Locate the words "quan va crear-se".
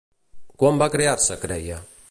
0.63-1.39